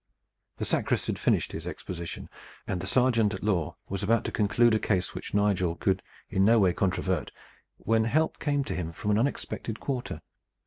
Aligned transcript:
The 0.57 0.65
sacrist 0.65 1.05
had 1.05 1.19
finished 1.19 1.51
his 1.51 1.67
exposition, 1.67 2.27
and 2.65 2.81
the 2.81 2.87
sergeant 2.87 3.35
at 3.35 3.43
law 3.43 3.75
was 3.87 4.01
about 4.01 4.23
to 4.23 4.31
conclude 4.31 4.73
a 4.73 4.79
case 4.79 5.13
which 5.13 5.35
Nigel 5.35 5.75
could 5.75 6.01
in 6.27 6.43
no 6.43 6.57
way 6.57 6.73
controvert, 6.73 7.29
when 7.77 8.05
help 8.05 8.39
came 8.39 8.63
to 8.63 8.73
him 8.73 8.93
from 8.93 9.11
an 9.11 9.19
unexpected 9.19 9.79
quarter. 9.79 10.21